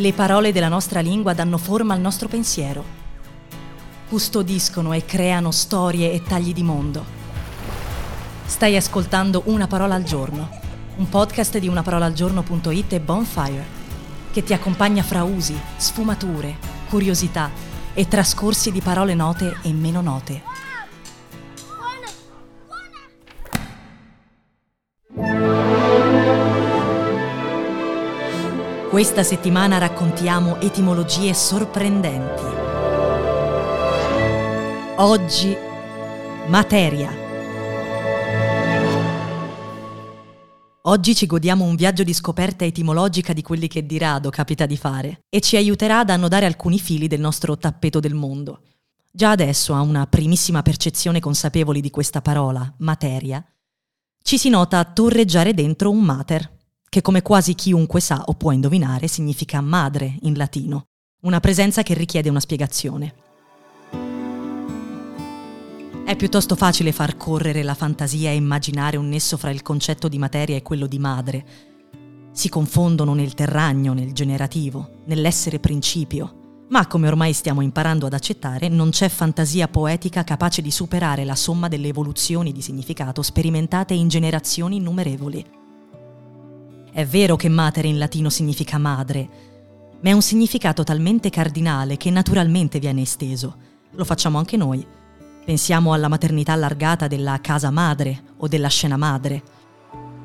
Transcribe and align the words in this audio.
Le 0.00 0.14
parole 0.14 0.50
della 0.50 0.68
nostra 0.68 1.00
lingua 1.00 1.34
danno 1.34 1.58
forma 1.58 1.92
al 1.92 2.00
nostro 2.00 2.26
pensiero. 2.26 2.82
Custodiscono 4.08 4.94
e 4.94 5.04
creano 5.04 5.50
storie 5.50 6.10
e 6.12 6.22
tagli 6.22 6.54
di 6.54 6.62
mondo. 6.62 7.04
Stai 8.46 8.76
ascoltando 8.76 9.42
Una 9.44 9.66
parola 9.66 9.96
al 9.96 10.02
giorno, 10.02 10.48
un 10.96 11.06
podcast 11.06 11.58
di 11.58 11.68
unaparolaalgiorno.it 11.68 12.94
e 12.94 13.00
Bonfire, 13.00 13.66
che 14.32 14.42
ti 14.42 14.54
accompagna 14.54 15.02
fra 15.02 15.22
usi, 15.22 15.54
sfumature, 15.76 16.56
curiosità 16.88 17.50
e 17.92 18.08
trascorsi 18.08 18.72
di 18.72 18.80
parole 18.80 19.12
note 19.12 19.58
e 19.60 19.70
meno 19.74 20.00
note. 20.00 20.42
Questa 28.90 29.22
settimana 29.22 29.78
raccontiamo 29.78 30.60
etimologie 30.60 31.32
sorprendenti. 31.32 32.42
Oggi, 34.96 35.56
materia. 36.48 37.08
Oggi 40.82 41.14
ci 41.14 41.26
godiamo 41.26 41.64
un 41.64 41.76
viaggio 41.76 42.02
di 42.02 42.12
scoperta 42.12 42.64
etimologica 42.64 43.32
di 43.32 43.42
quelli 43.42 43.68
che 43.68 43.86
di 43.86 43.96
rado 43.96 44.28
capita 44.28 44.66
di 44.66 44.76
fare 44.76 45.20
e 45.28 45.40
ci 45.40 45.54
aiuterà 45.54 46.00
ad 46.00 46.10
annodare 46.10 46.46
alcuni 46.46 46.80
fili 46.80 47.06
del 47.06 47.20
nostro 47.20 47.56
tappeto 47.56 48.00
del 48.00 48.14
mondo. 48.14 48.62
Già 49.12 49.30
adesso 49.30 49.72
ha 49.72 49.82
una 49.82 50.08
primissima 50.08 50.62
percezione 50.62 51.20
consapevoli 51.20 51.80
di 51.80 51.90
questa 51.90 52.22
parola, 52.22 52.74
materia, 52.78 53.40
ci 54.20 54.36
si 54.36 54.48
nota 54.48 54.84
torreggiare 54.84 55.54
dentro 55.54 55.90
un 55.90 56.00
mater, 56.00 56.58
che 56.90 57.02
come 57.02 57.22
quasi 57.22 57.54
chiunque 57.54 58.00
sa 58.00 58.24
o 58.26 58.34
può 58.34 58.50
indovinare 58.50 59.06
significa 59.06 59.60
madre 59.60 60.16
in 60.22 60.36
latino, 60.36 60.86
una 61.22 61.38
presenza 61.38 61.84
che 61.84 61.94
richiede 61.94 62.28
una 62.28 62.40
spiegazione. 62.40 63.14
È 66.04 66.16
piuttosto 66.16 66.56
facile 66.56 66.90
far 66.90 67.16
correre 67.16 67.62
la 67.62 67.74
fantasia 67.74 68.30
e 68.30 68.34
immaginare 68.34 68.96
un 68.96 69.08
nesso 69.08 69.36
fra 69.36 69.50
il 69.50 69.62
concetto 69.62 70.08
di 70.08 70.18
materia 70.18 70.56
e 70.56 70.62
quello 70.62 70.88
di 70.88 70.98
madre. 70.98 71.46
Si 72.32 72.48
confondono 72.48 73.14
nel 73.14 73.34
terragno, 73.34 73.92
nel 73.92 74.12
generativo, 74.12 75.02
nell'essere 75.06 75.60
principio. 75.60 76.64
Ma 76.70 76.88
come 76.88 77.06
ormai 77.06 77.32
stiamo 77.32 77.60
imparando 77.60 78.06
ad 78.06 78.14
accettare, 78.14 78.68
non 78.68 78.90
c'è 78.90 79.08
fantasia 79.08 79.68
poetica 79.68 80.24
capace 80.24 80.60
di 80.60 80.72
superare 80.72 81.24
la 81.24 81.36
somma 81.36 81.68
delle 81.68 81.86
evoluzioni 81.86 82.50
di 82.50 82.62
significato 82.62 83.22
sperimentate 83.22 83.94
in 83.94 84.08
generazioni 84.08 84.76
innumerevoli. 84.76 85.58
È 86.92 87.06
vero 87.06 87.36
che 87.36 87.48
mater 87.48 87.84
in 87.84 87.98
latino 87.98 88.28
significa 88.30 88.76
madre, 88.76 89.28
ma 90.00 90.10
è 90.10 90.12
un 90.12 90.22
significato 90.22 90.82
talmente 90.82 91.30
cardinale 91.30 91.96
che 91.96 92.10
naturalmente 92.10 92.80
viene 92.80 93.02
esteso. 93.02 93.56
Lo 93.92 94.04
facciamo 94.04 94.38
anche 94.38 94.56
noi. 94.56 94.84
Pensiamo 95.44 95.92
alla 95.92 96.08
maternità 96.08 96.52
allargata 96.52 97.06
della 97.06 97.40
casa 97.40 97.70
madre 97.70 98.22
o 98.38 98.48
della 98.48 98.68
scena 98.68 98.96
madre. 98.96 99.42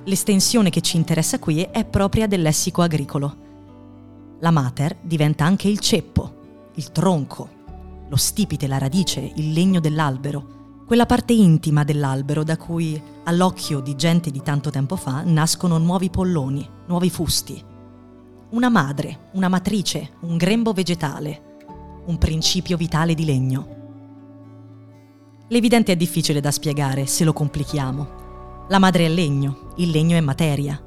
L'estensione 0.05 0.69
che 0.69 0.81
ci 0.81 0.97
interessa 0.97 1.37
qui 1.37 1.61
è 1.69 1.85
propria 1.85 2.25
del 2.25 2.41
lessico 2.41 2.81
agricolo. 2.81 3.43
La 4.39 4.51
mater 4.51 4.97
diventa 5.01 5.45
anche 5.45 5.67
il 5.67 5.79
ceppo, 5.79 6.71
il 6.75 6.91
tronco, 6.91 7.49
lo 8.09 8.15
stipite, 8.15 8.67
la 8.67 8.77
radice, 8.77 9.31
il 9.35 9.51
legno 9.51 9.79
dell'albero 9.79 10.54
quella 10.85 11.07
parte 11.07 11.33
intima 11.33 11.83
dell'albero 11.83 12.43
da 12.43 12.57
cui, 12.57 13.01
all'occhio 13.23 13.79
di 13.79 13.95
gente 13.95 14.29
di 14.29 14.43
tanto 14.43 14.69
tempo 14.69 14.95
fa, 14.95 15.23
nascono 15.25 15.79
nuovi 15.79 16.11
polloni, 16.11 16.69
nuovi 16.85 17.09
fusti. 17.09 17.63
Una 18.51 18.69
madre, 18.69 19.29
una 19.33 19.47
matrice, 19.47 20.11
un 20.21 20.37
grembo 20.37 20.73
vegetale, 20.73 21.55
un 22.05 22.19
principio 22.19 22.77
vitale 22.77 23.15
di 23.15 23.25
legno. 23.25 23.73
L'evidente 25.47 25.91
è 25.91 25.95
difficile 25.95 26.39
da 26.39 26.51
spiegare 26.51 27.07
se 27.07 27.23
lo 27.23 27.33
complichiamo. 27.33 28.65
La 28.69 28.77
madre 28.77 29.05
è 29.05 29.09
legno, 29.09 29.71
il 29.77 29.89
legno 29.89 30.15
è 30.15 30.21
materia. 30.21 30.79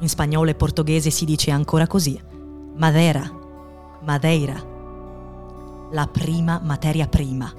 In 0.00 0.08
spagnolo 0.10 0.50
e 0.50 0.54
portoghese 0.56 1.08
si 1.08 1.24
dice 1.24 1.50
ancora 1.50 1.86
così. 1.86 2.20
Madera, 2.76 3.30
madeira. 4.04 4.62
La 5.90 6.06
prima 6.06 6.60
materia 6.62 7.06
prima. 7.08 7.50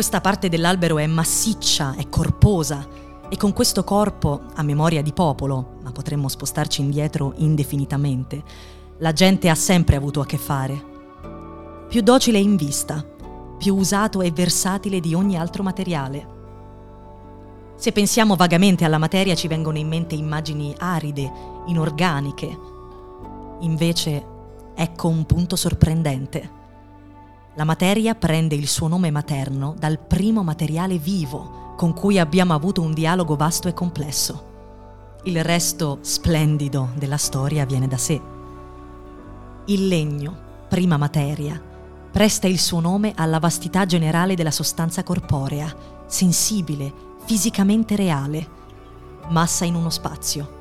Questa 0.00 0.22
parte 0.22 0.48
dell'albero 0.48 0.96
è 0.96 1.06
massiccia, 1.06 1.94
è 1.94 2.08
corposa 2.08 2.88
e 3.28 3.36
con 3.36 3.52
questo 3.52 3.84
corpo, 3.84 4.40
a 4.54 4.62
memoria 4.62 5.02
di 5.02 5.12
popolo, 5.12 5.76
ma 5.82 5.92
potremmo 5.92 6.26
spostarci 6.26 6.80
indietro 6.80 7.34
indefinitamente, 7.36 8.42
la 8.96 9.12
gente 9.12 9.50
ha 9.50 9.54
sempre 9.54 9.96
avuto 9.96 10.22
a 10.22 10.24
che 10.24 10.38
fare. 10.38 10.84
Più 11.86 12.00
docile 12.00 12.38
in 12.38 12.56
vista, 12.56 13.04
più 13.58 13.76
usato 13.76 14.22
e 14.22 14.30
versatile 14.30 15.00
di 15.00 15.12
ogni 15.12 15.36
altro 15.36 15.62
materiale. 15.62 16.26
Se 17.76 17.92
pensiamo 17.92 18.36
vagamente 18.36 18.86
alla 18.86 18.96
materia 18.96 19.34
ci 19.34 19.48
vengono 19.48 19.76
in 19.76 19.86
mente 19.86 20.14
immagini 20.14 20.74
aride, 20.78 21.30
inorganiche. 21.66 22.58
Invece, 23.60 24.24
ecco 24.74 25.08
un 25.08 25.26
punto 25.26 25.56
sorprendente. 25.56 26.59
La 27.54 27.64
materia 27.64 28.14
prende 28.14 28.54
il 28.54 28.68
suo 28.68 28.86
nome 28.86 29.10
materno 29.10 29.74
dal 29.76 29.98
primo 29.98 30.44
materiale 30.44 30.98
vivo 30.98 31.74
con 31.76 31.92
cui 31.92 32.18
abbiamo 32.18 32.54
avuto 32.54 32.80
un 32.80 32.94
dialogo 32.94 33.34
vasto 33.34 33.66
e 33.66 33.74
complesso. 33.74 35.18
Il 35.24 35.42
resto 35.42 35.98
splendido 36.02 36.90
della 36.94 37.16
storia 37.16 37.64
viene 37.64 37.88
da 37.88 37.96
sé. 37.96 38.20
Il 39.66 39.88
legno, 39.88 40.36
prima 40.68 40.96
materia, 40.96 41.60
presta 42.12 42.46
il 42.46 42.58
suo 42.58 42.78
nome 42.78 43.14
alla 43.16 43.40
vastità 43.40 43.84
generale 43.84 44.36
della 44.36 44.52
sostanza 44.52 45.02
corporea, 45.02 45.74
sensibile, 46.06 46.92
fisicamente 47.24 47.96
reale, 47.96 48.48
massa 49.28 49.64
in 49.64 49.74
uno 49.74 49.90
spazio. 49.90 50.58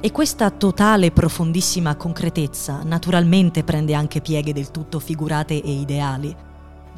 E 0.00 0.12
questa 0.12 0.48
totale 0.50 1.06
e 1.06 1.10
profondissima 1.10 1.96
concretezza 1.96 2.82
naturalmente 2.84 3.64
prende 3.64 3.94
anche 3.94 4.20
pieghe 4.20 4.52
del 4.52 4.70
tutto 4.70 5.00
figurate 5.00 5.60
e 5.60 5.72
ideali, 5.72 6.34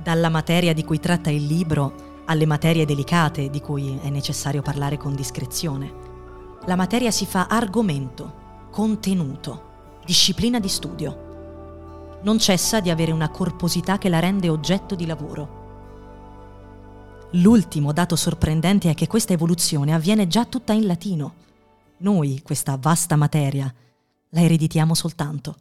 dalla 0.03 0.29
materia 0.29 0.75
di 0.75 0.85
cui 0.85 1.01
tratta 1.01 1.31
il 1.31 1.47
libro 1.47 2.25
alle 2.27 2.45
materie 2.45 2.85
delicate 2.85 3.49
di 3.49 3.59
cui 3.63 3.99
è 4.03 4.11
necessario 4.11 4.61
parlare 4.61 4.99
con 4.99 5.15
discrezione. 5.15 5.91
La 6.67 6.77
materia 6.77 7.11
si 7.11 7.25
fa 7.25 7.47
argomento, 7.47 8.69
contenuto, 8.71 9.63
disciplina 10.05 10.61
di 10.61 10.69
studio. 10.69 12.19
Non 12.23 12.39
cessa 12.39 12.81
di 12.81 12.91
avere 12.91 13.13
una 13.13 13.31
corposità 13.31 13.97
che 13.97 14.11
la 14.11 14.19
rende 14.19 14.51
oggetto 14.51 14.95
di 14.95 15.07
lavoro. 15.07 15.59
L'ultimo 17.33 17.95
dato 17.95 18.15
sorprendente 18.15 18.91
è 18.91 18.95
che 18.95 19.07
questa 19.07 19.33
evoluzione 19.33 19.95
avviene 19.95 20.27
già 20.27 20.45
tutta 20.45 20.75
in 20.75 20.87
latino 20.87 21.49
noi, 22.01 22.41
questa 22.43 22.77
vasta 22.77 23.17
materia, 23.17 23.73
la 24.31 24.41
ereditiamo 24.41 24.95
soltanto. 24.95 25.57